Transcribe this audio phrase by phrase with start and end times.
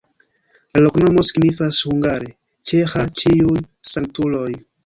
[0.77, 2.31] La loknomo signifas hungare:
[2.73, 4.51] "ĉeĥa-ĉiuj-sanktuloj".